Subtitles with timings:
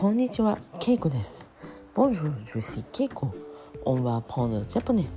[0.00, 1.50] こんにちは、ケイコです。
[1.92, 3.32] Bonjour, je suis Keiko.
[3.84, 5.08] On va apprendre le japonais.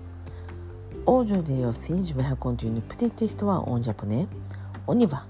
[1.05, 4.25] Aujourd'hui aussi, je vais raconter une petite histoire en japonais.
[4.87, 5.27] On y va.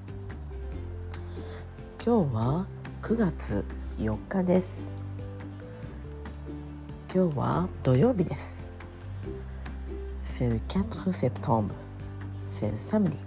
[2.01, 2.65] 今日は
[3.01, 3.65] 9月
[3.99, 4.89] 4日です。
[7.13, 8.69] 今日は土曜日です。
[10.23, 11.73] C'est le 4 septembre.
[12.47, 13.17] C'est le samedi.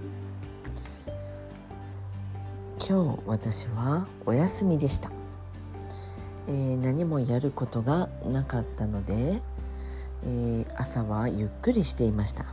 [2.78, 5.23] 今日私はお休みでした。
[6.48, 9.40] えー、何もやることがなかったので、
[10.24, 12.46] えー、朝はゆっくりしていました。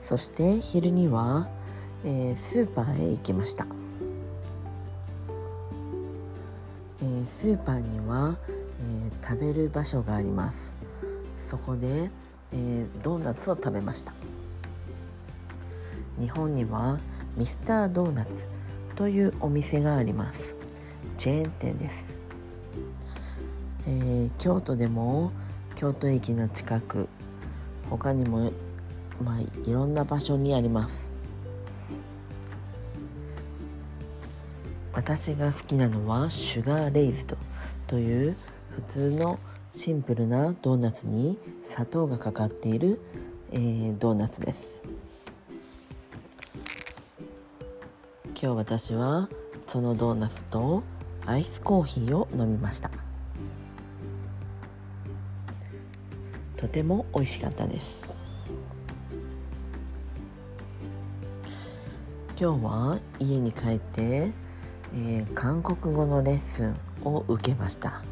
[0.00, 1.48] そして昼には、
[2.04, 3.66] えー、スーパーへ行きました、
[7.02, 8.36] えスーパーには、
[8.80, 10.72] え食べる場所があります。
[11.38, 12.10] そこで、
[12.52, 14.12] えドーナツを食べました。
[16.20, 16.98] 日本には
[17.36, 18.48] ミスタードーナツ
[18.94, 20.54] というお店があります。
[21.18, 22.25] チェーン店です。
[23.86, 25.32] えー、京都でも
[25.74, 27.08] 京都駅の近く
[27.90, 28.52] 他にも、
[29.22, 31.12] まあ、いろんな場所にあります。
[34.92, 37.36] 私が好きなのはシュガーレイズド
[37.86, 38.36] という
[38.70, 39.38] 普通の
[39.72, 42.98] シンプルなドーナツに砂糖がかかっている、
[43.52, 44.84] えー、ドーナツです。
[48.28, 49.28] 今日私は
[49.66, 50.82] そのドーナツと
[51.26, 52.90] アイスコーヒーを飲みました。
[56.56, 58.16] とても美味しかったです。
[62.40, 64.30] 今日は家に帰って、
[64.94, 68.02] えー、韓国語のレッスンを受けました。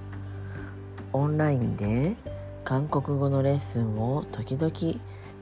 [1.12, 2.16] オンラインで
[2.64, 4.72] 韓国語のレッスンを時々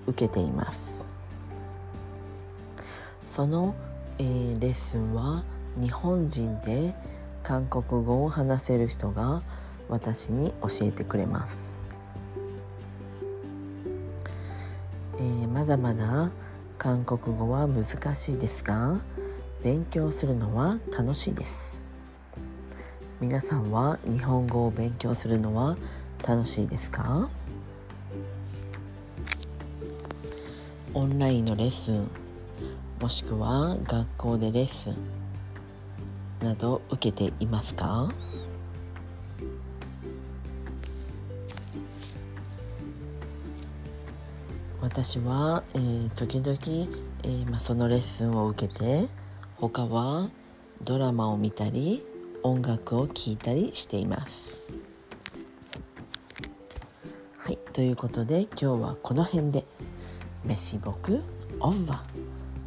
[0.06, 1.11] 受けています。
[3.33, 3.75] その、
[4.19, 5.43] えー、レッスンは
[5.81, 6.95] 日本人で
[7.42, 9.42] 韓国語を話せる人が
[9.88, 11.72] 私に教えてくれます。
[15.16, 16.31] えー、まだまだ
[16.78, 19.00] 韓国語は難しいですが
[19.62, 21.81] 勉強するのは楽しいです。
[23.20, 25.76] 皆さんは日本語を勉強するのは
[26.26, 27.28] 楽しいですか？
[30.94, 32.08] オンラインのレッスン
[33.00, 35.22] もしくは学校でレッスン。
[36.42, 38.12] など受けていますか？
[44.81, 46.58] 私は、えー、時々、
[47.22, 49.06] えー、まあ、そのレッスンを受けて
[49.56, 50.28] 他は
[50.82, 52.04] ドラマを見たり
[52.42, 54.58] 音楽を聴いたりしています。
[57.38, 59.64] はいということで今日はこの辺で。
[60.44, 61.20] メシボク
[61.60, 62.02] オンバ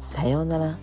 [0.00, 0.78] さようなら。